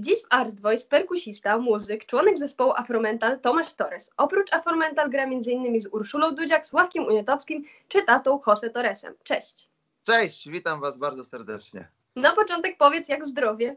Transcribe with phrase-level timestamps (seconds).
[0.00, 4.10] Dziś w Art Voice perkusista, muzyk, członek zespołu Afromental Tomasz Torres.
[4.16, 5.80] Oprócz Afromental gra m.in.
[5.80, 9.14] z Urszulą Dudziak, Sławkiem Uniotowskim czy tatą Jose Torresem.
[9.24, 9.68] Cześć!
[10.02, 11.88] Cześć, witam Was bardzo serdecznie.
[12.16, 13.76] Na początek powiedz, jak zdrowie?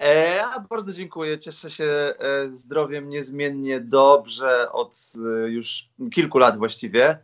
[0.00, 1.38] E, bardzo dziękuję.
[1.38, 2.14] Cieszę się e,
[2.50, 7.18] zdrowiem niezmiennie dobrze od e, już kilku lat właściwie.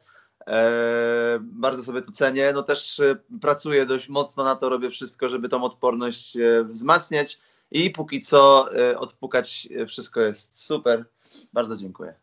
[0.48, 2.52] E, bardzo sobie to cenię.
[2.54, 7.40] No też e, pracuję dość mocno na to, robię wszystko, żeby tą odporność e, wzmacniać
[7.70, 11.04] i póki co e, odpukać wszystko jest super.
[11.52, 12.14] Bardzo dziękuję.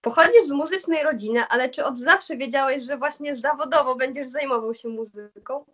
[0.00, 4.88] Pochodzisz z muzycznej rodziny, ale czy od zawsze wiedziałeś, że właśnie zawodowo będziesz zajmował się
[4.88, 5.64] muzyką?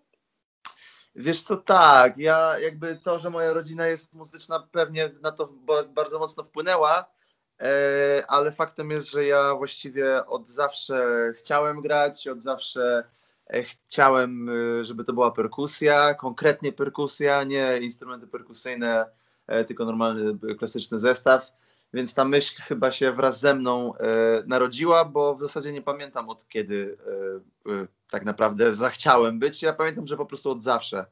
[1.14, 5.46] Wiesz co, tak, ja jakby to, że moja rodzina jest muzyczna pewnie na to
[5.94, 7.10] bardzo mocno wpłynęła,
[7.60, 11.04] e, ale faktem jest, że ja właściwie od zawsze
[11.36, 13.04] chciałem grać, od zawsze
[13.62, 19.06] chciałem, e, żeby to była perkusja, konkretnie perkusja, nie instrumenty perkusyjne,
[19.46, 21.52] e, tylko normalny e, klasyczny zestaw.
[21.94, 24.06] Więc ta myśl chyba się wraz ze mną e,
[24.46, 26.98] narodziła, bo w zasadzie nie pamiętam od kiedy
[27.66, 29.62] e, e, tak naprawdę zachciałem być.
[29.62, 31.06] Ja pamiętam, że po prostu od zawsze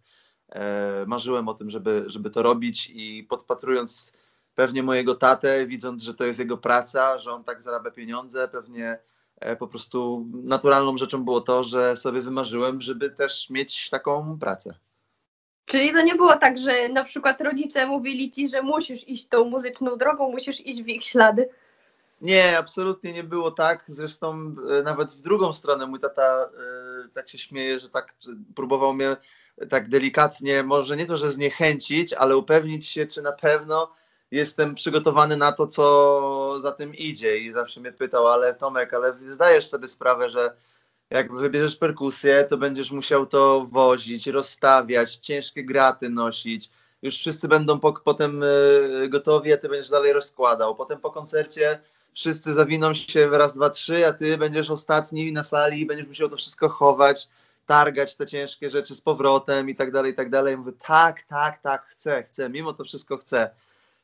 [0.49, 4.13] e, marzyłem o tym, żeby, żeby to robić i podpatrując
[4.55, 8.87] pewnie mojego tatę, widząc, że to jest jego praca, że on tak zarabia pieniądze, pewnie
[8.91, 8.99] e,
[9.59, 14.75] po prostu naturalną rzeczą było to, że sobie wymarzyłem, żeby też mieć taką pracę.
[15.65, 19.45] Czyli to nie było tak, że na przykład rodzice mówili ci, że musisz iść tą
[19.45, 21.49] muzyczną drogą, musisz iść w ich ślady.
[22.21, 23.85] Nie, absolutnie nie było tak.
[23.87, 26.51] Zresztą e, nawet w drugą stronę mój tata
[27.05, 28.15] e, tak się śmieje, że tak
[28.55, 29.17] próbował mnie
[29.69, 33.93] tak delikatnie, może nie to, że zniechęcić, ale upewnić się, czy na pewno
[34.31, 37.39] jestem przygotowany na to, co za tym idzie.
[37.39, 40.51] I zawsze mnie pytał, ale Tomek, ale zdajesz sobie sprawę, że
[41.11, 46.71] jak wybierzesz perkusję, to będziesz musiał to wozić, rozstawiać, ciężkie graty nosić.
[47.03, 50.75] Już wszyscy będą po, potem e, gotowi, a ty będziesz dalej rozkładał.
[50.75, 51.81] Potem po koncercie
[52.15, 56.29] wszyscy zawiną się raz, dwa, trzy, a ty będziesz ostatni na sali i będziesz musiał
[56.29, 57.29] to wszystko chować,
[57.67, 60.57] targać te ciężkie rzeczy z powrotem i tak dalej, i tak dalej.
[60.57, 63.51] Mówię, tak, tak, tak, chcę, chcę, mimo to wszystko chcę.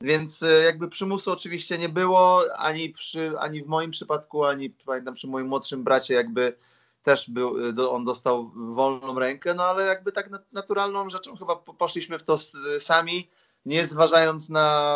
[0.01, 5.15] Więc e, jakby przymusu oczywiście nie było, ani, przy, ani w moim przypadku, ani pamiętam
[5.15, 6.57] przy moim młodszym bracie jakby
[7.03, 11.57] też był, e, on dostał wolną rękę, no ale jakby tak nat- naturalną rzeczą chyba
[11.57, 12.37] po- poszliśmy w to
[12.79, 13.29] sami,
[13.67, 14.91] nie zważając na,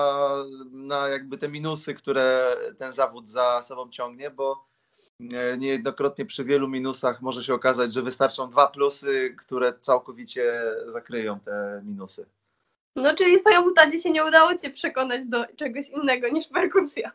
[0.70, 4.64] na jakby te minusy, które ten zawód za sobą ciągnie, bo
[5.20, 11.40] e, niejednokrotnie przy wielu minusach może się okazać, że wystarczą dwa plusy, które całkowicie zakryją
[11.40, 12.26] te minusy.
[13.02, 17.12] No czyli twojemu tadzie się nie udało cię przekonać do czegoś innego niż perkusja.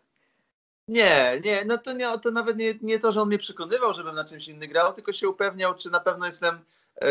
[0.87, 4.15] Nie, nie, no to, nie, to nawet nie, nie to, że on mnie przekonywał, żebym
[4.15, 6.59] na czymś innym grał, tylko się upewniał, czy na pewno jestem
[7.01, 7.07] e,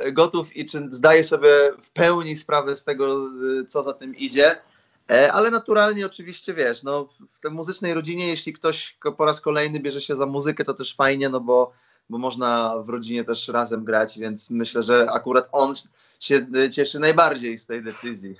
[0.00, 1.48] e, gotów i czy zdaję sobie
[1.82, 3.26] w pełni sprawę z tego,
[3.60, 4.56] e, co za tym idzie.
[5.10, 9.80] E, ale naturalnie oczywiście, wiesz, no, w tej muzycznej rodzinie, jeśli ktoś po raz kolejny
[9.80, 11.72] bierze się za muzykę, to też fajnie, no bo,
[12.10, 15.74] bo można w rodzinie też razem grać, więc myślę, że akurat on
[16.24, 18.36] się e, cieszy najbardziej z tej decyzji.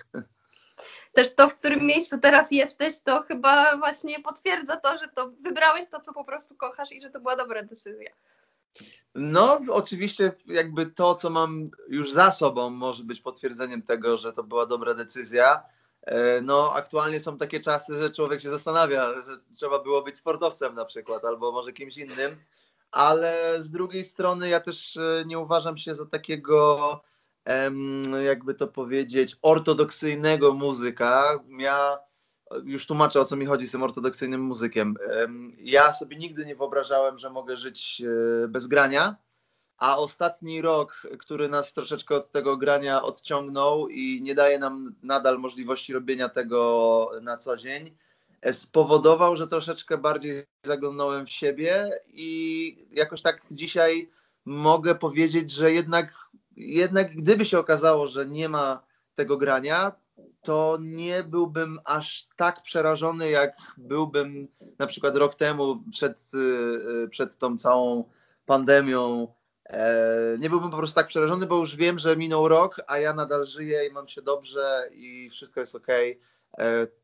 [1.13, 5.87] Też to, w którym miejscu teraz jesteś, to chyba właśnie potwierdza to, że to wybrałeś
[5.91, 8.11] to, co po prostu kochasz i że to była dobra decyzja.
[9.15, 14.43] No, oczywiście, jakby to, co mam już za sobą, może być potwierdzeniem tego, że to
[14.43, 15.63] była dobra decyzja.
[16.03, 20.75] E, No, aktualnie są takie czasy, że człowiek się zastanawia, że trzeba było być sportowcem
[20.75, 22.37] na przykład, albo może kimś innym,
[22.91, 27.01] ale z drugiej strony ja też e, nie uważam się za takiego,
[28.25, 31.41] jakby to powiedzieć, ortodoksyjnego muzyka.
[31.59, 31.99] Ja
[32.65, 34.95] już tłumaczę o co mi chodzi z tym ortodoksyjnym muzykiem.
[35.11, 38.03] Em, Ja sobie nigdy nie wyobrażałem, że mogę żyć
[38.45, 39.17] e, bez grania,
[39.79, 45.39] a ostatni rok, który nas troszeczkę od tego grania odciągnął i nie daje nam nadal
[45.39, 47.97] możliwości robienia tego na co dzień,
[48.41, 54.11] e, spowodował, że troszeczkę bardziej zaglądnąłem w siebie i jakoś tak dzisiaj
[54.45, 56.15] mogę powiedzieć, że jednak,
[56.57, 58.83] jednak gdyby się okazało, że nie ma
[59.15, 59.93] tego grania,
[60.43, 64.49] to nie byłbym aż tak przerażony, jak byłbym
[64.79, 66.31] na przykład rok temu przed,
[67.05, 68.05] y, przed tą całą
[68.47, 69.29] pandemią.
[69.65, 73.15] E, Nie byłbym po prostu tak przerażony, bo już wiem, że minął rok, a ja
[73.15, 75.87] nadal żyję i mam się dobrze i wszystko jest ok.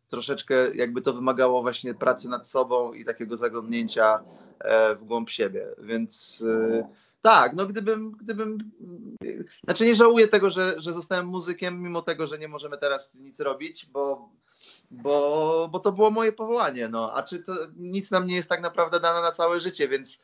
[0.08, 4.24] Troszeczkę jakby to wymagało właśnie pracy nad sobą i takiego zaglądnięcia
[4.58, 6.84] e, w głąb siebie, więc y,
[7.20, 8.58] tak, no gdybym, gdybym,
[9.64, 13.40] znaczy nie żałuję tego, że, że zostałem muzykiem, mimo tego, że nie możemy teraz nic
[13.40, 14.30] robić, bo,
[14.90, 18.60] bo, bo to było moje powołanie, no, a czy to nic nam nie jest tak
[18.60, 20.22] naprawdę dane na całe życie, więc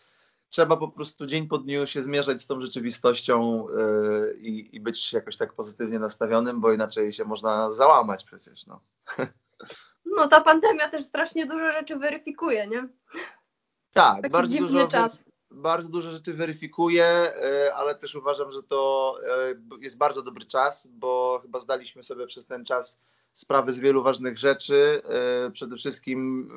[0.49, 5.13] trzeba po prostu dzień po dniu się zmierzać z tą rzeczywistością yy, i, i być
[5.13, 8.67] jakoś tak pozytywnie nastawionym, bo inaczej się można załamać przecież.
[8.67, 8.81] No.
[10.17, 12.89] No ta pandemia też strasznie dużo rzeczy weryfikuje, nie?
[13.93, 15.25] Tak, Taki bardzo dziwny dużo, czas.
[15.57, 17.33] Bardzo dużo rzeczy weryfikuje,
[17.65, 19.15] yy, ale też uważam, że to
[19.71, 22.99] yy, jest bardzo dobry czas, bo chyba zdaliśmy sobie przez ten czas
[23.33, 25.03] sprawę z wielu ważnych rzeczy.
[25.45, 26.51] Yy, Przede wszystkim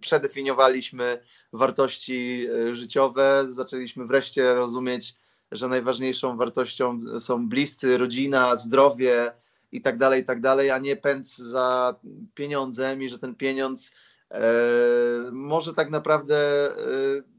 [0.00, 1.18] przedefiniowaliśmy
[1.52, 5.14] wartości życiowe, zaczęliśmy wreszcie rozumieć,
[5.52, 9.32] że najważniejszą wartością są bliscy, rodzina, zdrowie
[9.72, 11.94] i tak dalej, i tak dalej, a nie pęd za
[12.34, 13.92] pieniądzem i że ten pieniądz e,
[15.32, 16.74] może tak naprawdę e,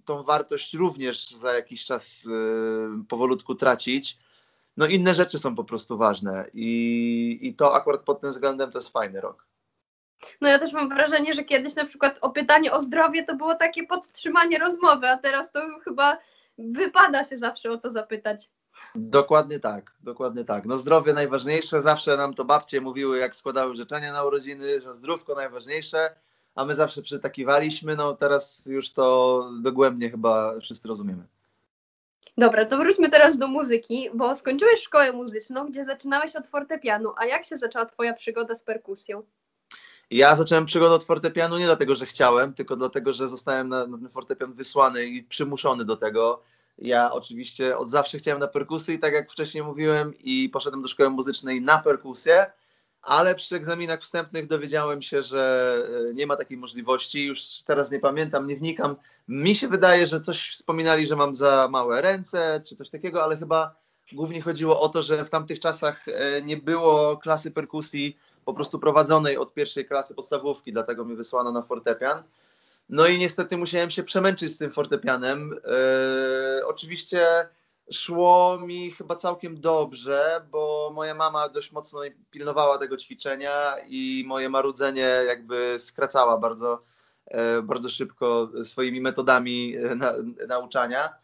[0.06, 4.18] tą wartość również za jakiś czas e, powolutku tracić.
[4.78, 8.80] No inne rzeczy są po prostu ważne i, i to akurat pod tym względem to
[8.80, 9.48] jest fajny rok.
[10.42, 13.56] No ja też mam wrażenie, że kiedyś na przykład o pytanie o zdrowie to było
[13.56, 16.18] takie podtrzymanie rozmowy, a teraz to chyba
[16.58, 18.50] wypada się zawsze o to zapytać.
[18.96, 20.66] Dokładnie tak, dokładnie tak.
[20.66, 25.36] No zdrowie najważniejsze, zawsze nam to babcie mówiły, jak składały życzenia na urodziny, że zdrówko
[25.36, 26.16] najważniejsze,
[26.58, 31.24] a my zawsze przytakiwaliśmy, no teraz już to dogłębnie chyba wszyscy rozumiemy.
[32.38, 37.14] Dobra, to wróćmy teraz do muzyki, bo skończyłeś szkołę muzyczną, gdzie zaczynałeś od fortepianu.
[37.18, 39.24] A jak się zaczęła twoja przygoda z perkusją?
[40.12, 43.98] Ja zacząłem przygodę od fortepianu nie dlatego, że chciałem, tylko dlatego, że zostałem na, na
[43.98, 46.44] ten fortepian wysłany i przymuszony do tego.
[46.78, 51.10] Ja oczywiście od zawsze chciałem na perkusję, tak jak wcześniej mówiłem, i poszedłem do szkoły
[51.10, 52.46] muzycznej na perkusję,
[53.02, 55.74] ale przy egzaminach wstępnych dowiedziałem się, że
[56.10, 57.26] e, nie ma takiej możliwości.
[57.26, 58.96] Już teraz nie pamiętam, nie wnikam.
[59.28, 63.38] Mi się wydaje, że coś wspominali, że mam za małe ręce, czy coś takiego, ale
[63.38, 63.76] chyba
[64.14, 68.80] głównie chodziło o to, że w tamtych czasach e, nie było klasy perkusji po prostu
[68.80, 72.24] prowadzonej od pierwszej klasy podstawówki, dlatego mi wysłano na fortepian.
[72.90, 75.50] No i niestety musiałem się przemęczyć z tym fortepianem.
[75.50, 77.28] Yy, oczywiście
[77.92, 82.00] szło mi chyba całkiem dobrze, bo moja mama dość mocno
[82.32, 86.84] pilnowała tego ćwiczenia i moje marudzenie jakby skracała bardzo,
[87.26, 90.14] e, bardzo szybko swoimi metodami e, na,
[90.48, 91.16] nauczania.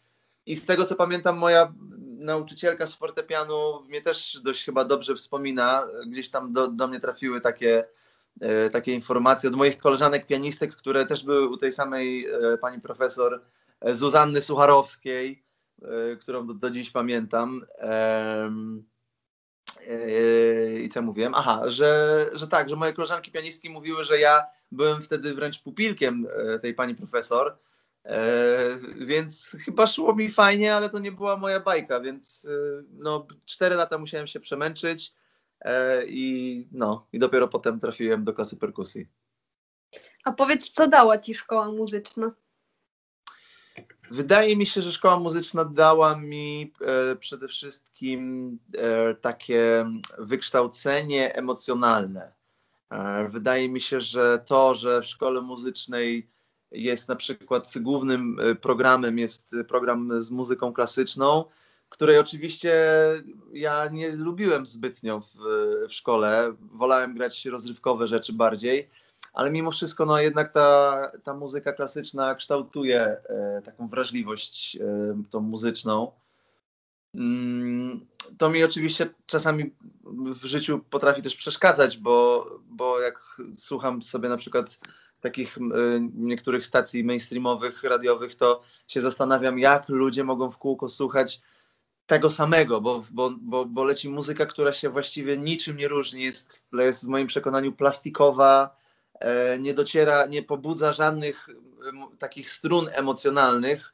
[0.46, 1.74] I z tego co pamiętam, moja
[2.18, 5.88] nauczycielka z fortepianu mnie też dość chyba dobrze wspomina.
[6.08, 7.86] Gdzieś tam do, do mnie trafiły takie,
[8.42, 12.28] e, takie informacje od moich koleżanek pianistek, które też były u tej samej
[12.62, 13.42] pani profesor
[13.94, 15.44] Zuzanny Sucharowskiej,
[16.22, 17.62] którą do, do dziś pamiętam.
[19.88, 21.34] E, I co mówiłem?
[21.36, 26.28] Aha, że, że tak, że moje koleżanki pianistki mówiły, że ja byłem wtedy wręcz pupilkiem
[26.36, 27.58] e, tej pani profesor.
[28.06, 33.28] E, więc chyba szło mi fajnie, ale to nie była moja bajka, więc e, no,
[33.46, 35.14] cztery lata musiałem się przemęczyć
[35.62, 39.08] e, i no, i dopiero potem trafiłem do klasy perkusji.
[40.24, 42.32] A powiedz, co dała ci szkoła muzyczna?
[44.12, 49.86] Wydaje mi się, że szkoła muzyczna dała mi e, przede wszystkim e, takie
[50.18, 52.34] wykształcenie emocjonalne.
[52.90, 56.30] E, wydaje mi się, że to, że w szkole muzycznej
[56.72, 61.46] jest na przykład głównym e, programem jest program z muzyką klasyczną,
[61.90, 62.74] której oczywiście
[63.54, 65.36] ja nie lubiłem zbytnio w,
[65.88, 66.54] w szkole.
[66.60, 68.90] Wolałem grać rozrywkowe rzeczy bardziej,
[69.34, 75.40] ale mimo wszystko no jednak ta, ta muzyka klasyczna kształtuje e, taką wrażliwość e, tą
[75.40, 76.12] muzyczną.
[77.16, 78.06] Mm,
[78.38, 79.76] To mi oczywiście czasami
[80.26, 84.80] w życiu potrafi też przeszkadzać, bo, bo jak słucham sobie na przykład
[85.20, 85.62] takich e,
[86.16, 91.42] niektórych stacji mainstreamowych, radiowych, to się zastanawiam, jak ludzie mogą w kółko słuchać
[92.06, 96.66] tego samego, bo, bo, bo, bo leci muzyka, która się właściwie niczym nie różni, jest,
[96.74, 98.83] jest w moim przekonaniu plastikowa,
[99.60, 101.50] nie dociera, nie pobudza żadnych
[102.20, 103.94] takich strun emocjonalnych.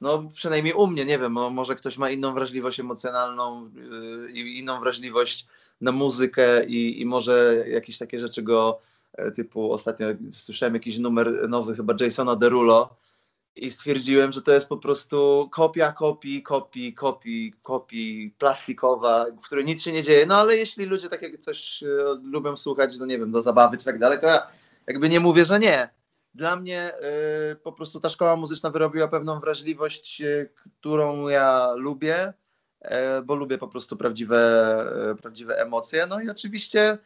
[0.00, 4.58] No, przynajmniej u mnie, nie wiem, mo- może ktoś ma inną wrażliwość emocjonalną yy, i
[4.58, 5.46] inną wrażliwość
[5.80, 8.80] na muzykę i, i może jakieś takie rzeczy go,
[9.12, 12.96] e, typu ostatnio słyszałem jakiś numer nowy chyba Jasona Derulo
[13.56, 19.64] i stwierdziłem, że to jest po prostu kopia kopii, kopii, kopii, kopii plastikowa, w której
[19.64, 20.26] nic się nie dzieje.
[20.26, 21.86] No ale jeśli ludzie takie coś e,
[22.22, 24.46] lubią słuchać, no nie wiem, do zabawy czy tak dalej, to ja
[24.90, 25.88] jakby nie mówię, że nie.
[26.34, 26.92] Dla mnie
[27.52, 32.32] y, po prostu ta szkoła muzyczna wyrobiła pewną wrażliwość, y, którą ja lubię,
[32.80, 34.38] e, bo lubię po prostu prawdziwe,
[35.10, 36.06] e, prawdziwe emocje.
[36.06, 36.98] No i oczywiście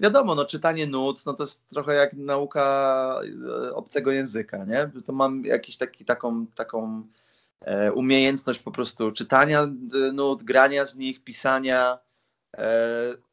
[0.00, 3.20] wiadomo, no czytanie nut, no to jest trochę jak nauka
[3.66, 4.90] e, obcego języka, nie?
[5.06, 7.06] To mam jakiś taki, taką, taką
[7.94, 9.66] umiejętność po prostu czytania
[10.12, 11.98] nut, grania z nich, pisania.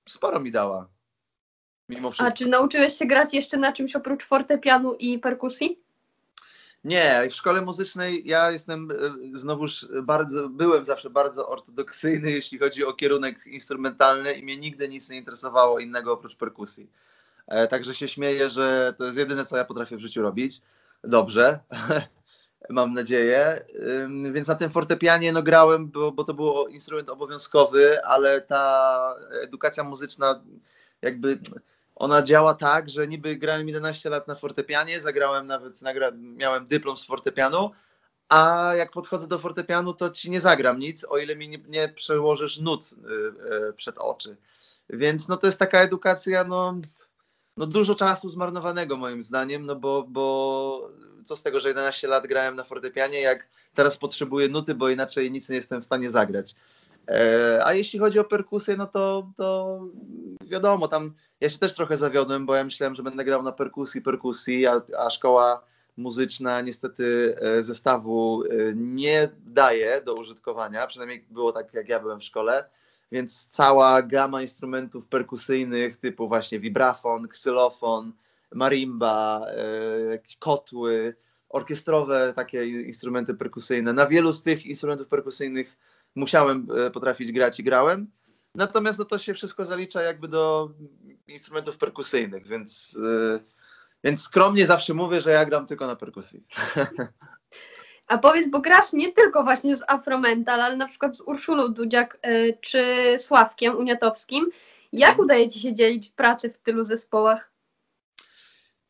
[0.10, 0.93] Sporo mi dała.
[1.90, 2.38] Mimo A wszystko.
[2.38, 5.84] czy nauczyłeś się grać jeszcze na czymś oprócz fortepianu i perkusji?
[6.84, 8.96] Nie, w szkole muzycznej ja jestem e,
[9.38, 15.10] znowuż bardzo, byłem zawsze bardzo ortodoksyjny, jeśli chodzi o kierunek instrumentalny i mnie nigdy nic
[15.10, 16.90] nie interesowało innego oprócz perkusji.
[17.48, 20.62] E, także się śmieję, że to jest jedyne, co ja potrafię w życiu robić.
[21.04, 21.60] Dobrze,
[22.70, 23.66] mam nadzieję.
[24.32, 29.84] Więc na tym fortepianie no, grałem, bo, bo to był instrument obowiązkowy, ale ta edukacja
[29.84, 30.42] muzyczna
[31.04, 31.40] jakby
[31.96, 36.98] ona działa tak, że niby grałem 11 lat na fortepianie, zagrałem nawet, nagra, miałem dyplom
[36.98, 37.72] z fortepianu,
[38.30, 41.90] a jak podchodzę do fortepianu, to ci nie zagram nic, o ile mi nie, nie
[41.90, 44.38] przełożysz nut y, y, przed oczy.
[44.90, 46.76] Więc no to jest taka edukacja, no,
[47.58, 50.92] no dużo czasu zmarnowanego moim zdaniem, no bo, bo
[51.26, 55.32] co z tego, że 11 lat grałem na fortepianie, jak teraz potrzebuję nuty, bo inaczej
[55.32, 56.56] nic nie jestem w stanie zagrać.
[57.08, 59.80] E, a jeśli chodzi o perkusję, no to, to
[60.42, 64.02] wiadomo, tam ja się też trochę zawiodłem, bo ja myślałem, że będę grał na perkusji,
[64.02, 65.66] perkusji, a, a szkoła
[65.98, 72.20] muzyczna niestety e, zestawu e, nie daje do użytkowania, przynajmniej było tak, jak ja byłem
[72.20, 72.70] w szkole,
[73.12, 78.14] więc cała gama instrumentów perkusyjnych typu właśnie vibrafon, ksylofon,
[78.52, 79.46] marimba,
[80.40, 81.16] kotły,
[81.50, 83.94] orkiestrowe takie instrumenty perkusyjne.
[83.94, 85.78] Na wielu z tych instrumentów perkusyjnych
[86.16, 88.08] musiałem e, potrafić grać i grałem.
[88.56, 90.70] Natomiast no, to się wszystko zalicza jakby do
[91.28, 93.40] instrumentów perkusyjnych, więc, yy,
[94.04, 96.44] więc skromnie zawsze mówię, że ja gram tylko na perkusji.
[98.08, 102.18] A powiedz, bo grasz nie tylko właśnie z Afromental, ale na przykład z Urszulą Dudziak
[102.24, 104.50] yy, czy Sławkiem Uniatowskim.
[104.92, 105.26] Jak mhm.
[105.26, 107.52] udaje Ci się dzielić pracę w tylu zespołach?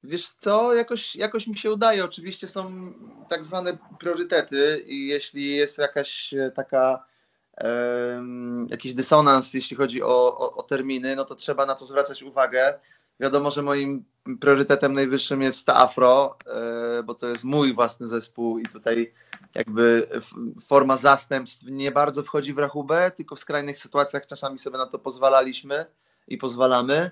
[0.04, 2.06] Wiesz co, jakoś, jakoś mi się udaje.
[2.06, 2.94] Oczywiście są
[3.30, 7.06] tak zwane priorytety i jeśli jest jakaś taka
[8.70, 12.80] jakiś dysonans, jeśli chodzi o, o, o, terminy, no to trzeba na to zwracać uwagę.
[13.20, 14.06] Wiadomo, że moim
[14.40, 16.38] priorytetem najwyższym jest ta Afro,
[17.00, 19.14] e, bo to jest mój własny zespół i tutaj
[19.56, 20.08] jakby
[20.68, 25.00] forma zastępstw nie bardzo wchodzi w rachubę, tylko w skrajnych sytuacjach czasami sobie na to
[25.00, 25.86] pozwalaliśmy
[26.28, 27.12] i pozwalamy.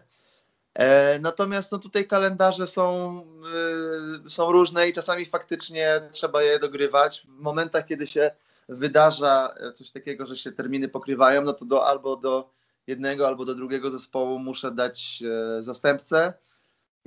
[0.74, 3.18] E, natomiast no tutaj kalendarze są,
[4.26, 7.22] e, są różne i czasami faktycznie trzeba je dogrywać.
[7.22, 8.32] W momentach, kiedy się
[8.70, 12.50] wydarza coś takiego, że się terminy pokrywają, no to do, albo do
[12.88, 15.24] jednego, albo do drugiego zespołu muszę dać
[15.60, 16.34] e, zastępcę.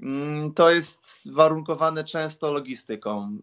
[0.03, 1.01] Mm, to jest
[1.33, 3.39] warunkowane często logistyką.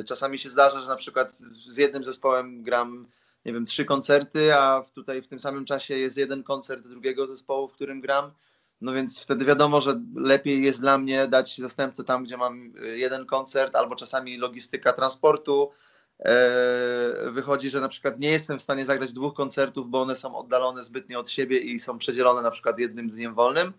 [0.00, 1.32] E, czasami się zdarza, że na przykład
[1.66, 3.06] z jednym zespołem gram,
[3.44, 7.68] nie wiem, trzy koncerty, a tutaj w tym samym czasie jest jeden koncert drugiego zespołu,
[7.68, 8.30] w którym gram.
[8.80, 12.86] No więc wtedy wiadomo, że lepiej jest dla mnie dać zastępcę tam, gdzie mam e,
[12.86, 15.85] jeden koncert, albo czasami logistyka transportu, E,
[17.26, 20.84] wychodzi, że na przykład nie jestem w stanie zagrać dwóch koncertów, bo one są oddalone
[20.84, 23.72] zbytnio od siebie i są przedzielone na przykład jednym dniem wolnym,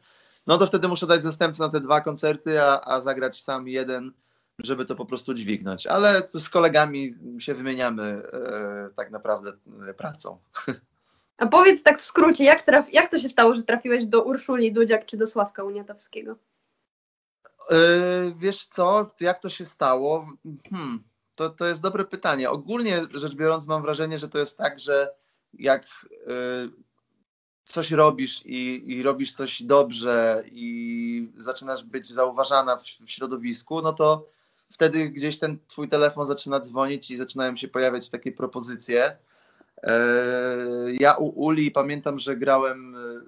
[0.47, 4.11] no to wtedy muszę dać zastępcę na te dwa koncerty, a, a zagrać sam jeden,
[4.59, 5.87] żeby to po prostu dźwignąć.
[5.87, 9.51] Ale z kolegami się wymieniamy e, tak naprawdę
[9.89, 10.37] e, pracą.
[11.37, 14.73] A powiedz tak w skrócie, jak, traf, jak to się stało, że trafiłeś do Urszuli
[14.73, 16.35] Dudziak czy do Sławka Uniatowskiego?
[17.71, 17.77] Yy,
[18.35, 20.27] wiesz co, jak to się stało?
[20.69, 21.03] Hmm
[21.37, 22.49] to, to jest dobre pytanie.
[22.49, 25.13] Ogólnie rzecz biorąc, mam wrażenie, że to jest tak, że
[25.53, 26.17] jak y,
[27.65, 33.93] coś robisz i, i, robisz coś dobrze i zaczynasz być zauważana w, w, środowisku, no
[33.93, 34.29] to
[34.69, 39.17] wtedy gdzieś ten twój telefon zaczyna dzwonić i zaczynają się pojawiać takie propozycje.
[39.77, 39.89] Y,
[40.99, 43.21] ja u Uli pamiętam, że grałem, y,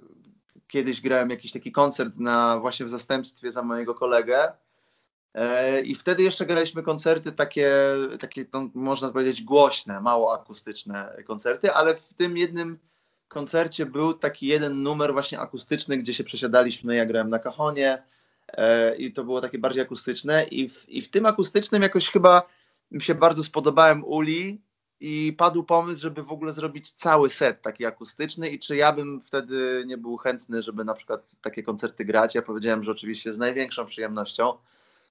[0.67, 4.68] kiedyś grałem jakiś taki koncert na właśnie w zastępstwie za mojego kolegę E,
[5.83, 7.71] I wtedy jeszcze graliśmy koncerty takie,
[8.19, 12.79] takie no, można powiedzieć, głośne, mało akustyczne koncerty, ale w tym jednym
[13.27, 18.03] koncercie był taki jeden numer właśnie akustyczny, gdzie się przesiadaliśmy, ja grałem na kachonie
[18.47, 20.43] e, i to było takie bardziej akustyczne.
[20.43, 22.41] I w, i w tym akustycznym jakoś chyba
[22.91, 24.61] mi się bardzo spodobałem Uli
[24.99, 28.49] i padł pomysł, żeby w ogóle zrobić cały set taki akustyczny.
[28.49, 32.35] I czy ja bym wtedy nie był chętny, żeby na przykład takie koncerty grać.
[32.35, 34.53] Ja powiedziałem, że oczywiście z największą przyjemnością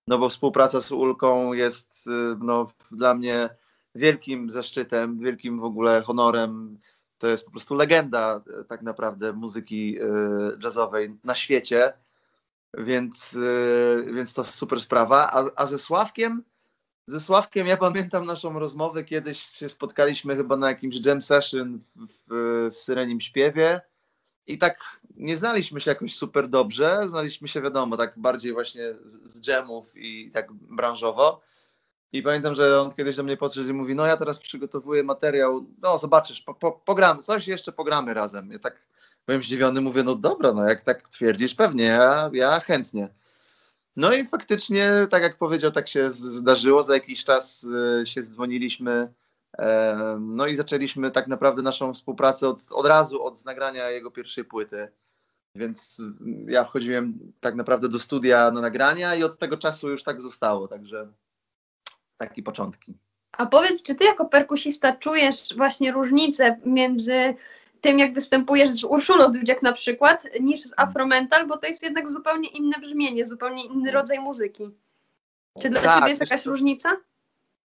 [0.09, 2.11] no bo współpraca z Ulką jest y,
[2.41, 3.49] no, dla mnie
[3.95, 6.79] wielkim zaszczytem, wielkim w ogóle honorem.
[7.19, 10.07] To jest po prostu legenda y, tak naprawdę muzyki y,
[10.63, 11.93] jazzowej na świecie,
[12.79, 13.39] więc,
[14.15, 15.31] więc to super sprawa.
[15.33, 16.43] A, a ze Sławkiem,
[17.07, 21.85] ze Sławkiem ja pamiętam naszą rozmowę, kiedyś się spotkaliśmy chyba na jakimś jam session w,
[21.87, 23.81] w, w Syrenim Śpiewie
[24.49, 29.33] i tak nie znaliśmy się jakoś super dobrze, znaliśmy się wiadomo, tak bardziej właśnie z,
[29.33, 31.41] z dżemów i tak branżowo.
[32.13, 35.67] I pamiętam, że on kiedyś do mnie podszedł i mówi, no ja teraz przygotowuję materiał,
[35.83, 38.53] no zobaczysz, po, po, pogramy, coś jeszcze pogramy razem.
[38.53, 38.87] Ja tak
[39.27, 43.09] byłem zdziwiony, mówię, no dobra, no jak tak twierdzisz, pewnie, ja, ja chętnie.
[43.97, 46.83] No i faktycznie, tak jak powiedział, tak się zdarzyło.
[46.83, 47.67] Za jakiś czas
[48.03, 49.13] e, się dzwoniliśmy.
[50.21, 54.89] No i zaczęliśmy tak naprawdę naszą współpracę od, od razu, od nagrania jego pierwszej płyty.
[55.55, 56.03] Więc
[56.47, 60.69] ja wchodziłem tak naprawdę do studia na nagrania i od tego czasu już tak zostało.
[60.69, 61.09] Także
[62.17, 62.95] takie początki.
[63.33, 67.35] A powiedz, czy ty jako perkusista czujesz właśnie różnicę między
[67.81, 72.11] tym, jak występujesz z Urszulą Dudziak na przykład, niż z Afromental, bo to jest jednak
[72.11, 74.71] zupełnie inne brzmienie, zupełnie inny rodzaj muzyki.
[75.63, 76.97] Czy dla tak, ciebie jest jakaś różnica?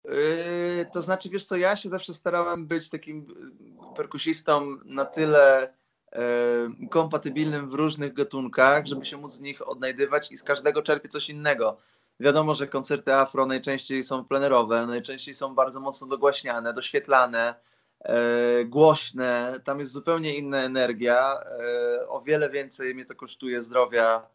[0.09, 3.27] Yy, to znaczy, wiesz co, ja się zawsze starałem być takim
[3.97, 5.75] perkusistą na tyle
[6.13, 11.09] yy, kompatybilnym w różnych gatunkach, żeby się móc z nich odnajdywać i z każdego czerpie
[11.09, 11.77] coś innego.
[12.21, 17.55] Wiadomo, że koncerty afro najczęściej są plenerowe, najczęściej są bardzo mocno dogłaśniane, doświetlane,
[18.67, 19.61] głośne.
[19.65, 21.41] Tam jest zupełnie inna energia.
[22.09, 24.27] O wiele więcej mnie to kosztuje zdrowia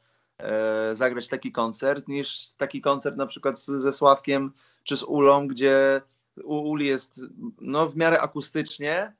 [0.93, 4.51] zagrać taki koncert, niż taki koncert na przykład z, ze Sławkiem
[4.83, 6.01] czy z Ulą, gdzie
[6.43, 7.21] u Uli jest
[7.61, 9.13] no, w miarę akustycznie,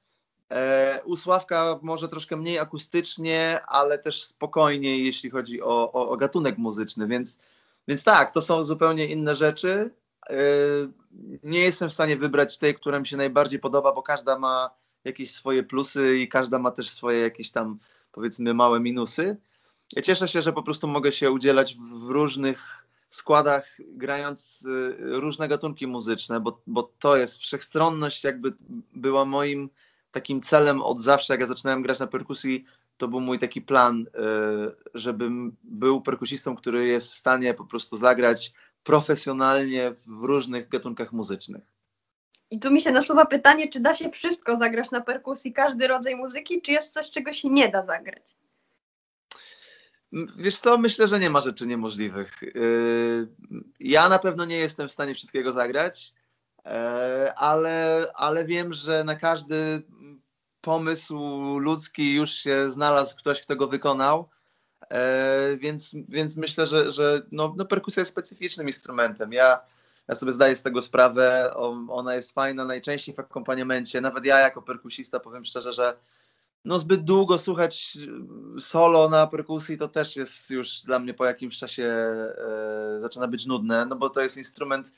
[0.50, 6.17] e, u Sławka może troszkę mniej akustycznie, ale też spokojniej, jeśli chodzi o, o, o
[6.17, 7.38] gatunek muzyczny, więc
[7.88, 9.91] więc tak, to są zupełnie inne rzeczy.
[10.29, 10.36] Yy,
[11.43, 14.70] nie jestem w stanie wybrać tej, która mi się najbardziej podoba, bo każda ma
[15.03, 17.79] jakieś swoje plusy i każda ma też swoje jakieś tam
[18.12, 19.38] powiedzmy małe minusy.
[19.96, 22.83] Ja cieszę się, że po prostu mogę się udzielać w różnych
[23.15, 28.53] składach, grając yy, różne gatunki muzyczne, bo, bo to jest wszechstronność, jakby
[28.96, 29.70] była moim
[30.12, 32.65] takim celem od zawsze, jak ja zaczynałem grać na perkusji,
[32.98, 34.20] to był mój taki plan, e,
[34.93, 38.53] żebym był perkusistą, który jest w stanie po prostu zagrać
[38.84, 41.63] profesjonalnie w różnych gatunkach muzycznych.
[42.51, 46.15] I tu mi się nasuwa pytanie, czy da się wszystko zagrać na perkusji, każdy rodzaj
[46.15, 48.36] muzyki, czy jest coś, czego się nie da zagrać?
[50.36, 52.43] Wiesz co, myślę, że nie ma rzeczy niemożliwych.
[52.43, 52.48] E,
[53.79, 56.13] ja na pewno nie jestem w stanie wszystkiego zagrać,
[56.65, 59.82] e, ale, ale wiem, że na każdy
[60.62, 61.17] pomysł
[61.60, 64.29] ludzki już się znalazł ktoś, kto go wykonał.
[64.89, 69.34] E, więc, więc myślę, że, że no, no perkusja jest specyficznym instrumentem.
[69.34, 69.60] Ja,
[70.08, 71.54] ja sobie zdaję z tego sprawę,
[71.89, 74.02] ona jest fajna najczęściej w akompaniamencie.
[74.02, 75.97] Nawet ja jako perkusista powiem szczerze, że
[76.65, 77.97] no zbyt długo słuchać
[78.60, 83.45] solo na perkusji to też jest już dla mnie po jakimś czasie e, zaczyna być
[83.45, 84.91] nudne, no bo to jest instrument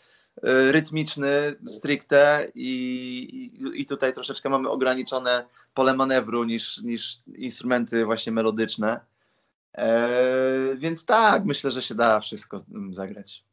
[0.44, 2.70] Y, rytmiczny stricte i,
[3.34, 9.00] i, i, tutaj troszeczkę mamy ograniczone pole manewru niż, niż instrumenty właśnie melodyczne.
[9.74, 10.10] E,
[10.76, 13.44] więc tak, myślę, że się da wszystko mm, zagrać.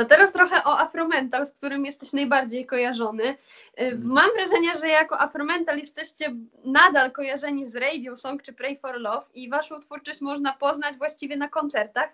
[0.00, 3.24] To teraz trochę o Afromental, z którym jesteś najbardziej kojarzony.
[3.24, 3.36] Y,
[3.76, 4.02] mhm.
[4.04, 6.34] Mam wrażenie, że jako Afromental jesteście
[6.64, 11.36] nadal kojarzeni z Radio Song czy Pray for Love i waszą twórczość można poznać właściwie
[11.36, 12.10] na koncertach.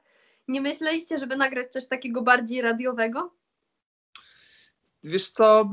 [0.48, 3.30] Nie myśleliście, żeby nagrać coś takiego bardziej radiowego?
[5.04, 5.70] wiesz co,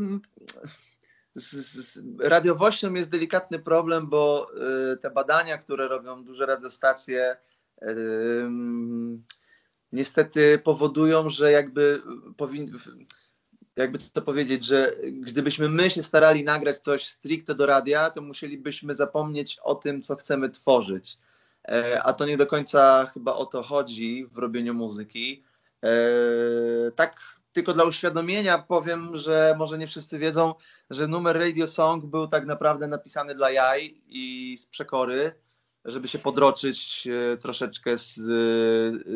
[1.36, 4.48] z, z, radiowością jest delikatny problem, bo
[4.94, 7.38] y, te badania, które robią duże radiostacje,
[7.82, 7.86] y,
[9.94, 12.02] niestety powodują, że jakby
[12.38, 12.78] powin,
[13.76, 18.96] jakby to powiedzieć, że gdybyśmy my się starali nagrać coś stricte do radia, to musielibyśmy
[18.96, 21.18] zapomnieć o tym, co chcemy tworzyć.
[21.68, 25.44] E, a to nie do końca chyba o to chodzi w robieniu muzyki.
[25.84, 25.90] E,
[26.96, 27.20] tak
[27.54, 30.54] tylko dla uświadomienia powiem, że może nie wszyscy wiedzą,
[30.90, 35.43] że numer Radio Song był tak naprawdę napisany dla jaj i z przekory,
[35.86, 38.24] żeby się podroczyć e, troszeczkę z, e,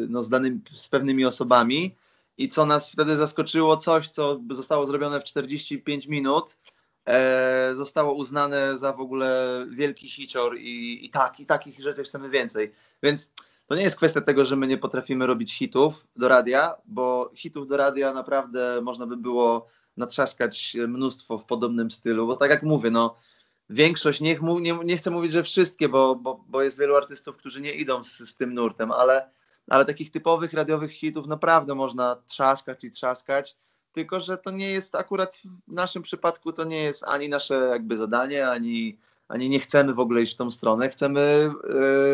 [0.09, 1.95] no, z, danym, z pewnymi osobami.
[2.37, 6.57] I co nas wtedy zaskoczyło, coś, co zostało zrobione w 45 minut,
[7.05, 12.29] e, zostało uznane za w ogóle wielki hicior i, i tak, i takich rzeczy chcemy
[12.29, 12.71] więcej.
[13.03, 13.31] Więc
[13.67, 17.67] to nie jest kwestia tego, że my nie potrafimy robić hitów do radia, bo hitów
[17.67, 22.91] do radia naprawdę można by było natrzaskać mnóstwo w podobnym stylu, bo tak jak mówię,
[22.91, 23.15] no
[23.69, 27.37] większość, niech mu, nie, nie chcę mówić, że wszystkie, bo, bo, bo jest wielu artystów,
[27.37, 29.29] którzy nie idą z, z tym nurtem, ale,
[29.69, 33.57] ale takich typowych radiowych hitów naprawdę można trzaskać i trzaskać,
[33.91, 35.35] tylko że to nie jest akurat
[35.67, 39.99] w naszym przypadku to nie jest ani nasze jakby zadanie, ani ani nie chcemy w
[39.99, 40.89] ogóle iść w tą stronę.
[40.89, 41.51] Chcemy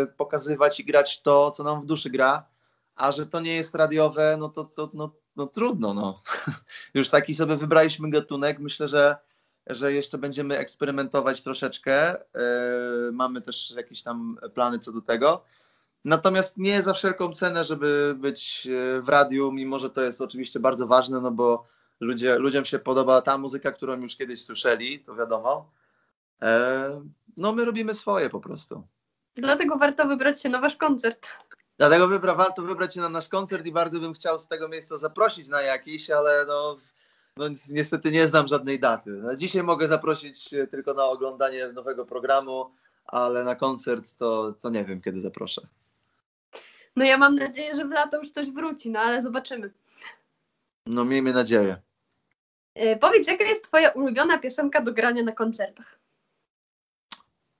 [0.03, 2.45] y, pokazywać i grać to, co nam w duszy gra,
[2.95, 5.93] a że to nie jest radiowe, no to, to no, no trudno.
[5.93, 6.21] No.
[6.93, 8.59] Już taki sobie wybraliśmy gatunek.
[8.59, 9.15] Myślę, że,
[9.67, 12.21] że jeszcze będziemy eksperymentować troszeczkę.
[12.21, 15.43] Y, mamy też jakieś tam plany co do tego.
[16.05, 20.59] Natomiast nie za wszelką cenę, żeby być y, w radiu, mimo że to jest oczywiście
[20.59, 21.67] bardzo ważne, no bo
[21.99, 25.69] ludzie, ludziom się podoba ta muzyka, którą już kiedyś słyszeli, to wiadomo
[26.43, 27.01] E,
[27.37, 28.87] no my robimy swoje po prostu.
[29.35, 31.27] Dlatego warto wybrać się na wasz koncert.
[31.77, 34.97] Dlatego wybra, warto wybrać się na nasz koncert i bardzo bym chciał z tego miejsca
[34.97, 36.77] zaprosić na jakiś, ale no,
[37.37, 39.09] no niestety nie znam żadnej daty.
[39.09, 42.71] No, dzisiaj mogę zaprosić tylko na oglądanie nowego programu,
[43.05, 45.67] ale na koncert to, to nie wiem, kiedy zaproszę.
[46.95, 49.73] No ja mam nadzieję, że w lato już coś wróci, no ale zobaczymy.
[50.85, 51.77] No miejmy nadzieję.
[52.75, 55.99] Yy, powiedz, jaka jest twoja ulubiona piosenka do grania na koncertach?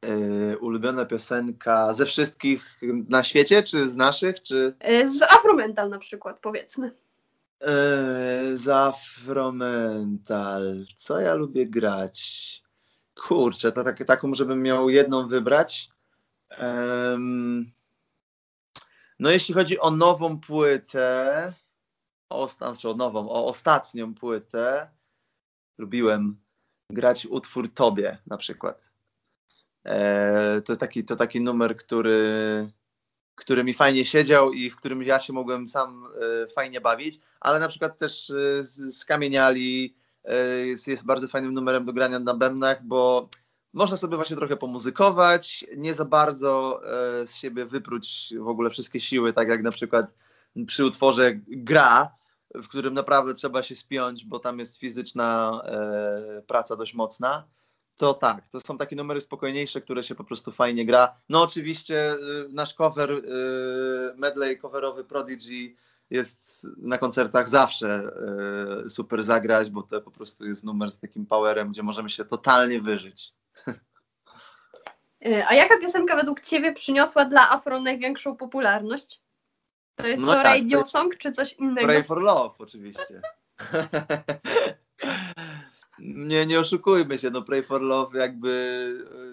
[0.03, 4.75] Yy, ulubiona piosenka ze wszystkich na świecie, czy z naszych, czy...
[4.87, 6.91] Yy, z Afromental na przykład, powiedzmy.
[7.63, 10.15] Yy, z Afromental.
[10.95, 12.63] Co ja lubię grać?
[13.15, 15.89] Kurczę, to tak, taką, żebym miał jedną wybrać.
[19.19, 21.53] no jeśli chodzi o nową płytę,
[22.29, 24.89] o, znaczy o nową, o ostatnią płytę,
[25.77, 26.37] lubiłem
[26.89, 28.91] grać utwór Tobie na przykład.
[29.85, 32.69] E, to, taki, to taki numer, który,
[33.35, 36.07] który mi fajnie siedział i w którym ja się mogłem sam
[36.43, 39.95] e, fajnie bawić, ale na przykład też e, z, Kamieniali
[40.65, 43.29] jest, jest bardzo fajnym numerem do grania na bębnach, bo
[43.73, 46.81] można sobie właśnie trochę pomuzykować, nie za bardzo
[47.25, 50.05] z siebie wypróć w ogóle wszystkie siły, tak jak na przykład
[50.67, 52.15] przy utworze gra,
[52.55, 55.61] w którym naprawdę trzeba się spiąć, bo tam jest fizyczna
[56.47, 57.47] praca dość mocna
[57.97, 61.15] to tak, to są takie numery spokojniejsze, które się po prostu fajnie gra.
[61.29, 62.17] No oczywiście y,
[62.49, 63.21] nasz cover, y,
[64.15, 65.75] medley coverowy Prodigy
[66.09, 68.09] jest na koncertach zawsze
[68.85, 72.25] y, super zagrać, bo to po prostu jest numer z takim powerem, gdzie możemy się
[72.25, 73.33] totalnie wyżyć.
[75.47, 79.21] A jaka piosenka według Ciebie przyniosła dla Afro największą popularność?
[79.95, 81.87] To jest no to tak, Radio to Song czy coś innego?
[81.87, 83.21] Pray for Love oczywiście.
[85.99, 88.51] nie, nie oszukujmy się, no Pray for Love jakby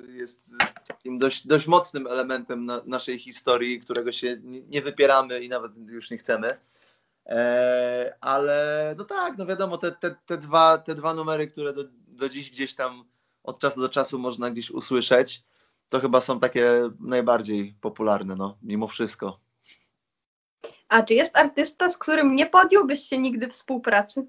[0.08, 0.54] e, jest
[0.86, 6.10] takim dość, dość mocnym elementem na, naszej historii, którego się nie wypieramy i nawet już
[6.10, 6.58] nie chcemy.
[7.26, 11.84] E, ale no tak, no wiadomo, te, te, te, dwa, te dwa numery, które do,
[12.08, 13.04] do dziś gdzieś tam
[13.42, 15.44] od czasu do czasu można gdzieś usłyszeć,
[15.88, 19.40] to chyba są takie najbardziej popularne, no, mimo wszystko.
[20.88, 24.26] A czy jest artysta, z którym nie podjąłbyś się nigdy współpracy?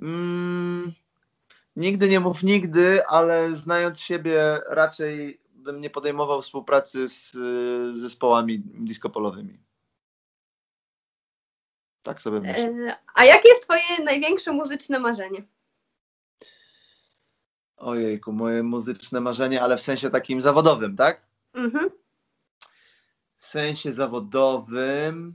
[0.00, 0.92] Mm,
[1.76, 8.58] nigdy nie mów nigdy, ale znając siebie, raczej bym nie podejmował współpracy z y, zespołami
[8.58, 9.58] disco-polowymi.
[12.02, 12.64] Tak sobie myślę.
[12.64, 15.42] E, a jakie jest Twoje największe muzyczne marzenie?
[17.76, 21.26] Ojejku, moje muzyczne marzenie, ale w sensie takim zawodowym, tak?
[21.52, 21.90] Mhm.
[23.36, 25.34] W sensie zawodowym.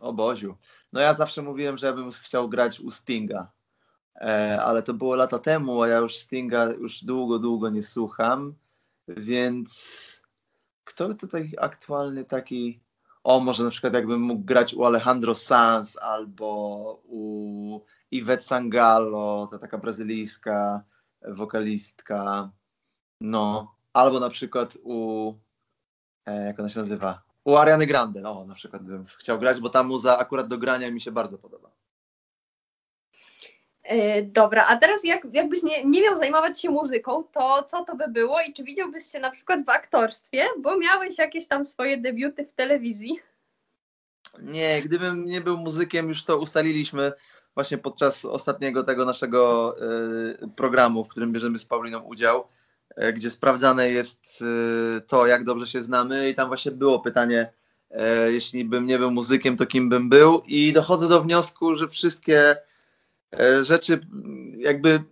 [0.00, 0.56] O Boziu.
[0.92, 3.52] No ja zawsze mówiłem, że ja bym chciał grać u Stinga.
[4.22, 8.54] E, ale to było lata temu, a ja już Stinga już długo, długo nie słucham,
[9.08, 10.22] więc
[10.84, 12.80] kto tutaj aktualny taki,
[13.24, 17.80] o może na przykład jakbym mógł grać u Alejandro Sanz albo u
[18.12, 20.82] Yvette Sangalo, to taka brazylijska
[21.28, 22.50] wokalistka,
[23.20, 25.32] no, albo na przykład u,
[26.26, 29.68] e, jak ona się nazywa, u Ariany Grande, no na przykład bym chciał grać, bo
[29.68, 31.81] ta muza akurat do grania mi się bardzo podoba.
[33.82, 37.96] E, dobra, a teraz jak, jakbyś nie, nie miał zajmować się muzyką, to co to
[37.96, 41.98] by było i czy widziałbyś się na przykład w aktorstwie, bo miałeś jakieś tam swoje
[41.98, 43.20] debiuty w telewizji?
[44.38, 47.12] Nie, gdybym nie był muzykiem, już to ustaliliśmy
[47.54, 49.74] właśnie podczas ostatniego tego naszego
[50.42, 52.48] y, programu, w którym bierzemy z Pauliną udział,
[52.98, 54.42] y, gdzie sprawdzane jest
[54.96, 57.52] y, to, jak dobrze się znamy i tam właśnie było pytanie,
[58.28, 62.56] jeśli bym nie był muzykiem, to kim bym był i dochodzę do wniosku, że wszystkie
[63.62, 64.00] rzeczy,
[64.56, 65.04] jakby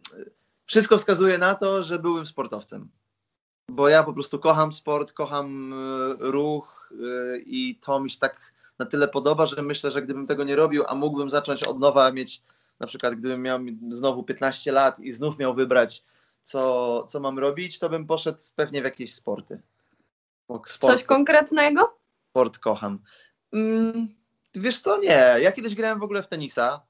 [0.67, 2.91] wszystko wskazuje na to, że byłem sportowcem.
[3.69, 5.77] Bo ja po prostu kocham sport, kocham e,
[6.19, 10.45] ruch e, i to mi się tak na tyle podoba, że myślę, że gdybym tego
[10.45, 12.43] nie robił, a mógłbym zacząć od nowa mieć,
[12.81, 13.59] na przykład gdybym miał
[13.91, 16.05] znowu 15 lat i znów miał wybrać,
[16.43, 19.63] co, co mam robić, to bym poszedł pewnie w jakieś sporty.
[20.67, 21.99] Sport, Coś konkretnego?
[22.31, 22.99] Sport kocham.
[23.53, 24.09] Mm,
[24.55, 25.37] wiesz co, nie.
[25.41, 26.90] Ja kiedyś grałem w ogóle w tenisa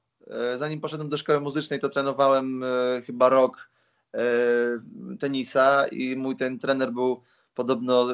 [0.57, 2.67] zanim poszedłem do szkoły muzycznej, to trenowałem e,
[3.05, 3.69] chyba rok
[4.13, 4.19] e,
[5.19, 7.21] tenisa i mój ten trener był
[7.55, 8.07] podobno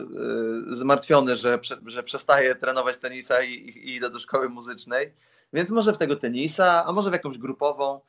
[0.69, 5.13] zmartwiony, że, że przestaje trenować tenisa i, i idę do szkoły muzycznej.
[5.53, 8.01] Więc może w tego tenisa, a może w jakąś grupową.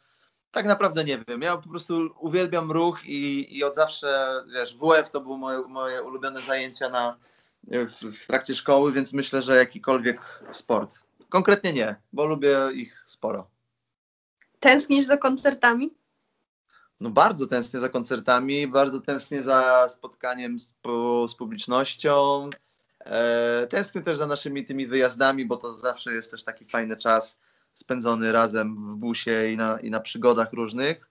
[0.51, 1.43] Tak naprawdę nie wiem.
[1.43, 6.03] Ja po prostu uwielbiam ruch i, i od zawsze, wiesz, WF to były moje, moje
[6.03, 7.17] ulubione zajęcia na,
[7.65, 10.97] w, w trakcie szkoły, więc myślę, że jakikolwiek sport.
[11.29, 13.47] Konkretnie nie, bo lubię ich sporo.
[14.61, 15.91] Tęsknisz za koncertami?
[17.01, 20.75] No bardzo tęsknię za koncertami, bardzo tęsknię za spotkaniem z,
[21.29, 22.51] z publicznością.
[23.01, 27.39] E, tęsknię też za naszymi tymi wyjazdami, bo to zawsze jest też taki fajny czas
[27.73, 31.09] spędzony razem w busie i na, i na przygodach różnych.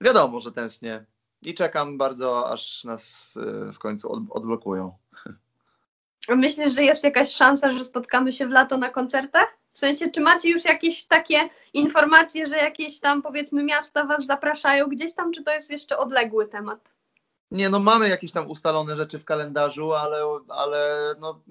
[0.00, 1.04] Wiadomo, że tęsknię
[1.42, 4.98] i czekam bardzo, aż nas e, w końcu od, odblokują.
[6.28, 9.61] Myślisz, że jest jakaś szansa, że spotkamy się w lato na koncertach?
[9.72, 14.86] W sensie, czy macie już jakieś takie informacje, że jakieś tam powiedzmy miasta was zapraszają
[14.86, 16.94] gdzieś tam, czy to jest jeszcze odległy temat?
[17.50, 21.42] Nie, no mamy jakieś tam ustalone rzeczy w kalendarzu, ale, ale no,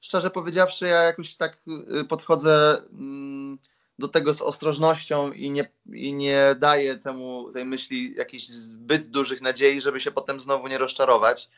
[0.00, 1.58] szczerze powiedziawszy, ja jakoś tak
[2.00, 3.58] y, podchodzę mm,
[3.98, 9.40] do tego z ostrożnością i nie, i nie daję temu, tej myśli jakichś zbyt dużych
[9.40, 11.50] nadziei, żeby się potem znowu nie rozczarować.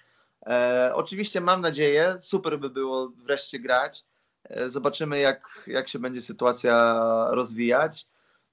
[0.46, 4.04] E, oczywiście mam nadzieję, super by było wreszcie grać.
[4.44, 8.07] E, zobaczymy, jak, jak się będzie sytuacja rozwijać.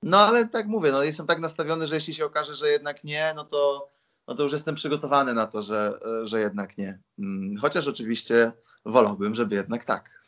[0.04, 3.34] No ale tak mówię, no, jestem tak nastawiony, że jeśli się okaże, że jednak nie,
[3.36, 3.90] no to,
[4.28, 7.00] no to już jestem przygotowany na to, że, że jednak nie.
[7.20, 8.52] Mm, chociaż oczywiście
[8.86, 10.20] wolałbym, żeby jednak tak.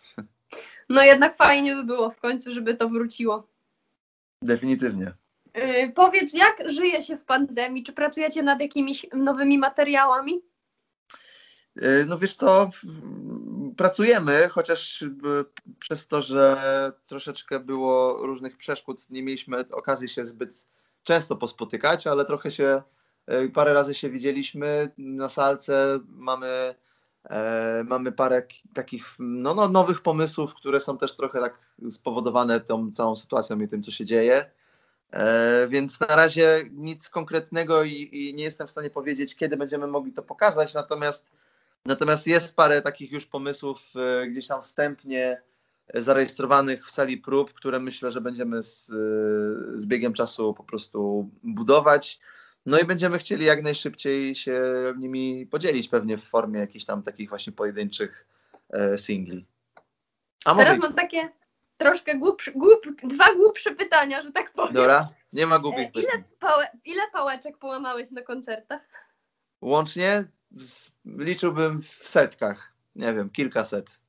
[0.89, 3.47] No jednak fajnie by było w końcu, żeby to wróciło.
[4.41, 5.13] Definitywnie.
[5.56, 7.84] Yy, powiedz, jak żyje się w pandemii?
[7.84, 10.41] Czy pracujecie nad jakimiś nowymi materiałami?
[11.76, 12.69] Yy, no wiesz co,
[13.78, 15.06] pracujemy, chociaż
[15.80, 16.58] przez to, że
[17.08, 20.68] troszeczkę było różnych przeszkód, nie mieliśmy okazji się zbyt
[21.04, 22.82] często pospotykać, ale trochę się,
[23.28, 26.76] yy, parę razy się widzieliśmy na salce, mamy,
[27.30, 32.92] e, mamy parę takich no, no, nowych pomysłów, które są też trochę tak spowodowane tą
[32.92, 34.52] całą sytuacją i tym, co się dzieje.
[35.12, 39.88] E, więc na razie nic konkretnego i, i nie jestem w stanie powiedzieć, kiedy będziemy
[39.88, 41.30] mogli to pokazać, natomiast
[41.86, 45.41] Natomiast jest parę takich już pomysłów e, gdzieś tam wstępnie
[45.94, 48.94] zarejestrowanych w sali prób, które myślę, że będziemy z, e,
[49.80, 52.20] z biegiem czasu po prostu budować.
[52.65, 54.62] No i będziemy chcieli jak najszybciej się
[54.98, 58.28] nimi podzielić, pewnie w formie jakichś tam takich właśnie pojedynczych
[58.70, 59.46] e, singli.
[60.46, 61.30] A Teraz mam takie
[61.78, 64.74] troszkę głupsze, głup, dwa głupsze pytania, że tak powiem.
[64.74, 66.13] Dobra, nie ma głupich pytań.
[66.13, 68.82] Ile, pałe, ile pałeczek połamałeś na koncertach?
[69.62, 70.24] Łącznie
[71.06, 72.74] liczyłbym w setkach.
[72.96, 74.00] Nie wiem, kilkaset.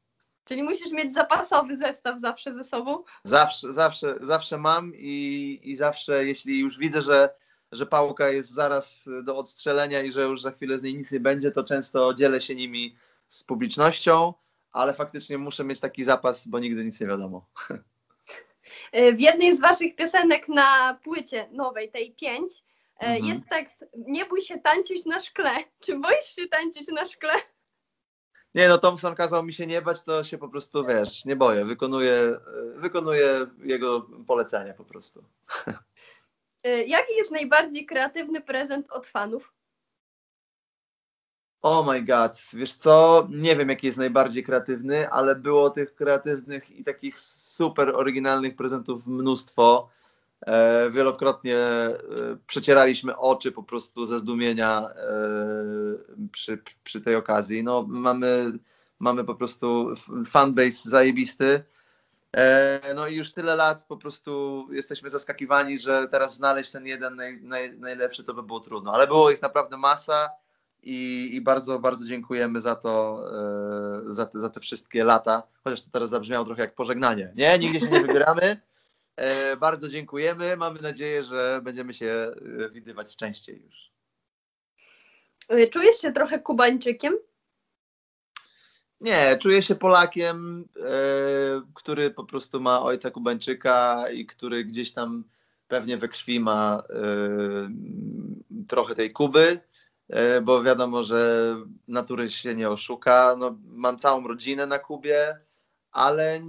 [0.44, 3.04] Czyli musisz mieć zapasowy zestaw zawsze ze sobą?
[3.24, 7.34] Zawsze, zawsze, zawsze mam i, i zawsze, jeśli już widzę, że,
[7.72, 11.20] że pałka jest zaraz do odstrzelenia i że już za chwilę z niej nic nie
[11.20, 12.96] będzie, to często dzielę się nimi
[13.28, 14.34] z publicznością,
[14.72, 17.46] ale faktycznie muszę mieć taki zapas, bo nigdy nic nie wiadomo.
[18.92, 22.71] W jednej z waszych piosenek na płycie nowej, tej 5, E,
[23.06, 23.24] mhm.
[23.24, 25.50] Jest tekst, nie bój się tańczyć na szkle.
[25.80, 27.32] Czy boisz się tańczyć na szkle?
[28.54, 31.64] Nie, no Thompson kazał mi się nie bać, to się po prostu, wiesz, nie boję.
[31.64, 32.38] Wykonuję,
[32.74, 35.24] wykonuję jego polecenia po prostu.
[36.64, 39.52] E, jaki jest najbardziej kreatywny prezent od fanów?
[41.62, 46.70] Oh my god, wiesz co, nie wiem jaki jest najbardziej kreatywny, ale było tych kreatywnych
[46.70, 49.88] i takich super oryginalnych prezentów mnóstwo.
[50.46, 51.98] E, wielokrotnie e,
[52.46, 57.62] przecieraliśmy oczy po prostu ze zdumienia e, przy, przy tej okazji.
[57.64, 58.52] No, mamy,
[58.98, 59.94] mamy po prostu
[60.26, 61.64] fanbase zajebisty.
[62.94, 67.40] No i już tyle lat po prostu jesteśmy zaskakiwani, że teraz znaleźć ten jeden naj,
[67.42, 70.30] naj, najlepszy to by było trudno, ale było ich naprawdę masa
[70.82, 73.24] i, i bardzo, bardzo dziękujemy za to,
[74.06, 77.32] za te, za te wszystkie lata, chociaż to teraz zabrzmiało trochę jak pożegnanie.
[77.36, 78.60] Nie, nigdzie się nie wybieramy.
[79.16, 80.56] E, bardzo dziękujemy.
[80.56, 83.92] Mamy nadzieję, że będziemy się e, widywać częściej już.
[85.48, 87.18] E, czujesz się trochę Kubańczykiem?
[89.00, 90.68] Nie, czuję się Polakiem,
[91.74, 95.24] który po prostu ma ojca Kubańczyka i który gdzieś tam
[95.68, 96.82] pewnie we krwi ma
[98.68, 99.60] trochę tej Kuby,
[100.42, 101.54] bo wiadomo, że
[101.88, 103.36] natury się nie oszuka.
[103.38, 105.38] No, mam całą rodzinę na Kubie,
[105.92, 106.40] ale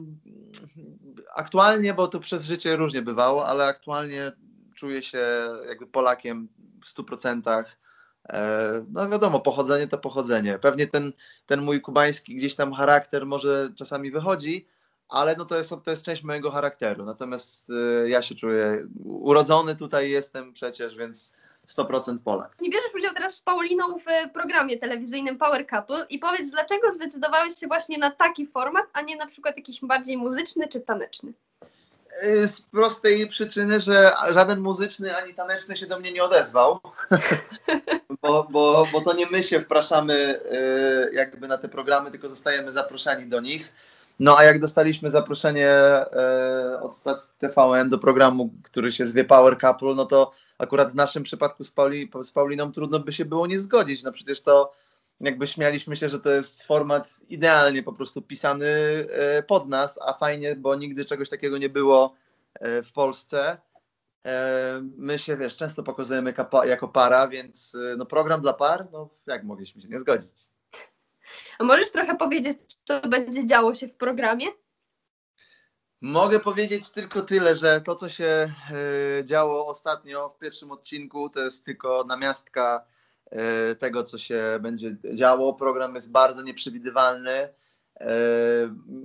[1.34, 4.32] aktualnie, bo to przez życie różnie bywało, ale aktualnie
[4.76, 5.28] czuję się
[5.68, 6.48] jakby Polakiem
[6.82, 7.64] w 100%.
[8.30, 10.60] E, no wiadomo, pochodzenie to pochodzenie.
[10.60, 11.14] Pewnie ten,
[11.46, 14.68] ten mój kubański gdzieś tam charakter może czasami wychodzi,
[15.10, 17.06] ale no to jest, to jest część mojego charakteru.
[17.06, 21.34] Natomiast e, ja się czuję urodzony tutaj jestem przecież, więc
[21.68, 22.56] 100% Polak.
[22.62, 27.60] Nie bierzesz udziału teraz z Pauliną w programie telewizyjnym Power Couple i powiedz, dlaczego zdecydowałeś
[27.60, 31.34] się właśnie na taki format, a nie na przykład jakiś bardziej muzyczny czy taneczny?
[32.24, 36.80] Y, z prostej przyczyny, że żaden muzyczny ani taneczny się do mnie nie odezwał,
[38.22, 40.40] bo, bo, bo to nie my się wpraszamy
[41.12, 43.72] y, jakby na te programy, tylko zostajemy zaproszeni do nich.
[44.24, 45.72] No a jak dostaliśmy zaproszenie
[46.74, 50.96] y, od stacji TVN do programu, który się zwie Power Couple, no to akurat w
[50.96, 54.04] naszym przypadku z, Pauli, z Pauliną trudno by się było nie zgodzić.
[54.04, 54.74] No przecież to
[55.20, 58.68] jakby śmialiśmy się, że to jest format idealnie po prostu pisany
[59.10, 62.16] e, pod nas, a fajnie, bo nigdy czegoś takiego nie było
[62.54, 63.58] e, w Polsce.
[64.26, 66.34] E, my się, wiesz, często pokazujemy
[66.66, 70.53] jako para, więc no, program dla par, no jak mogliśmy się nie zgodzić.
[71.60, 74.46] A możesz trochę powiedzieć, co będzie działo się w programie?
[76.02, 78.54] Mogę powiedzieć tylko tyle, że to, co się
[79.24, 82.86] działo ostatnio w pierwszym odcinku, to jest tylko namiastka
[83.34, 85.54] E, tego, co się będzie działo.
[85.54, 87.32] Program jest bardzo nieprzewidywalny.
[87.32, 88.10] E,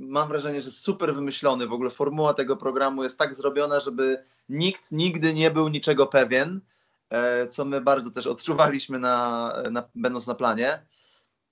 [0.00, 1.66] mam wrażenie, że super wymyślony.
[1.66, 6.60] W ogóle formuła tego programu jest tak zrobiona, żeby nikt nigdy nie był niczego pewien,
[7.10, 10.82] e, co my bardzo też odczuwaliśmy, na, na, będąc na planie.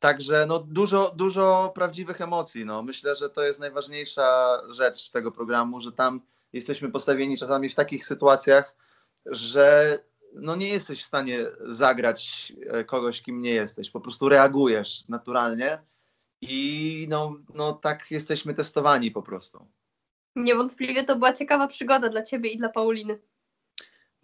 [0.01, 2.65] Także no, dużo, dużo prawdziwych emocji.
[2.65, 2.83] No.
[2.83, 6.21] Myślę, że to jest najważniejsza rzecz tego programu, że tam
[6.53, 8.77] jesteśmy postawieni czasami w takich sytuacjach,
[9.27, 9.99] że
[10.35, 13.91] no nie jesteś w stanie zagrać e, kogoś, kim nie jesteś.
[13.91, 15.79] Po prostu reagujesz naturalnie
[16.41, 19.67] i no, no tak jesteśmy testowani po prostu.
[20.37, 23.19] Niewątpliwie to była ciekawa przygoda dla ciebie i dla Pauliny.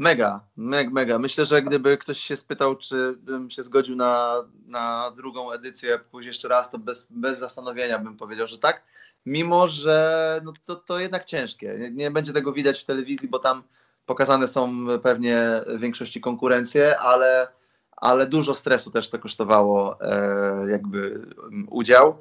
[0.02, 1.18] Mega, mega, mega.
[1.18, 4.34] Myślę, że gdyby ktoś się spytał, czy bym się zgodził na,
[4.66, 8.82] na drugą edycję, pójść jeszcze raz, to bez, bez zastanowienia bym powiedział, że tak.
[9.26, 11.76] Mimo, że no to, to jednak ciężkie.
[11.78, 13.62] Nie, nie będzie tego widać w telewizji, bo tam
[14.06, 17.48] pokazane są pewnie w większości konkurencje, ale,
[17.96, 21.26] ale dużo stresu też to kosztowało e, jakby
[21.70, 22.20] udział.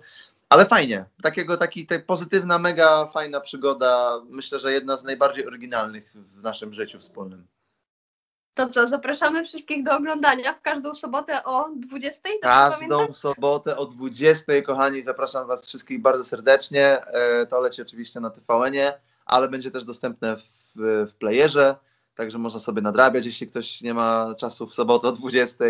[0.49, 4.21] Ale fajnie, takiego, taki te pozytywna, mega fajna przygoda.
[4.29, 7.47] Myślę, że jedna z najbardziej oryginalnych w naszym życiu wspólnym.
[8.53, 12.29] To co, zapraszamy wszystkich do oglądania w każdą sobotę o 20.
[12.41, 14.61] Każdą sobotę o 20.
[14.65, 17.05] Kochani, zapraszam Was wszystkich bardzo serdecznie.
[17.05, 18.93] E, to leci oczywiście na TVN-ie
[19.31, 20.73] ale będzie też dostępne w,
[21.07, 21.75] w playerze,
[22.15, 25.65] także można sobie nadrabiać, jeśli ktoś nie ma czasu w sobotę o 20.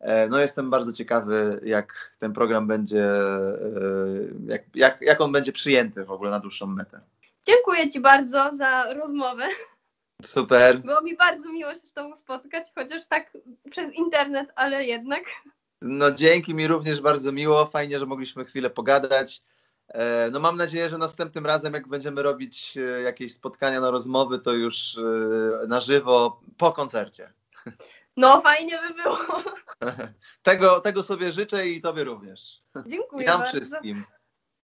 [0.00, 3.58] E, no jestem bardzo ciekawy, jak ten program będzie, e,
[4.46, 7.00] jak, jak, jak on będzie przyjęty w ogóle na dłuższą metę.
[7.46, 9.48] Dziękuję Ci bardzo za rozmowę.
[10.24, 10.78] Super.
[10.78, 13.32] Było mi bardzo miło się z Tobą spotkać, chociaż tak
[13.70, 15.22] przez internet, ale jednak.
[15.82, 19.42] No dzięki mi również bardzo miło, fajnie, że mogliśmy chwilę pogadać.
[19.88, 24.38] E, no mam nadzieję, że następnym razem, jak będziemy robić e, jakieś spotkania na rozmowy,
[24.38, 27.32] to już e, na żywo po koncercie.
[28.16, 29.18] No fajnie by było.
[30.42, 32.62] Tego, tego sobie życzę i tobie również.
[32.86, 33.58] Dziękuję I nam bardzo.
[33.58, 34.04] wszystkim.